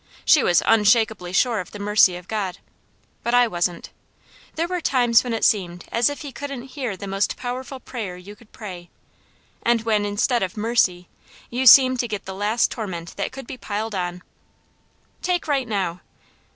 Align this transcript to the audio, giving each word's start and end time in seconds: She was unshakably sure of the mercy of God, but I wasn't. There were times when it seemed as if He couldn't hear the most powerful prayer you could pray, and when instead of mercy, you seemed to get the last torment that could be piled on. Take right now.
She 0.25 0.41
was 0.41 0.63
unshakably 0.65 1.31
sure 1.31 1.59
of 1.59 1.69
the 1.73 1.77
mercy 1.77 2.15
of 2.15 2.27
God, 2.27 2.57
but 3.21 3.35
I 3.35 3.47
wasn't. 3.47 3.91
There 4.55 4.67
were 4.67 4.81
times 4.81 5.23
when 5.23 5.31
it 5.31 5.45
seemed 5.45 5.85
as 5.91 6.09
if 6.09 6.21
He 6.23 6.31
couldn't 6.31 6.69
hear 6.73 6.97
the 6.97 7.05
most 7.05 7.37
powerful 7.37 7.79
prayer 7.79 8.17
you 8.17 8.35
could 8.35 8.51
pray, 8.51 8.89
and 9.61 9.83
when 9.83 10.03
instead 10.03 10.41
of 10.41 10.57
mercy, 10.57 11.07
you 11.51 11.67
seemed 11.67 11.99
to 11.99 12.07
get 12.07 12.25
the 12.25 12.33
last 12.33 12.71
torment 12.71 13.15
that 13.17 13.31
could 13.31 13.45
be 13.45 13.57
piled 13.57 13.93
on. 13.93 14.23
Take 15.21 15.47
right 15.47 15.67
now. 15.67 16.01